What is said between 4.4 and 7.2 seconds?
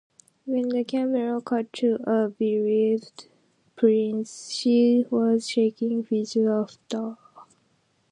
she was shaking with laughter.